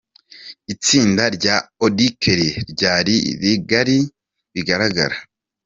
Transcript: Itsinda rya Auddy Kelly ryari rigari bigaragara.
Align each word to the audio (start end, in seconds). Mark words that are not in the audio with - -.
Itsinda 0.73 1.23
rya 1.37 1.55
Auddy 1.83 2.07
Kelly 2.21 2.49
ryari 2.71 3.15
rigari 3.41 3.97
bigaragara. 4.53 5.15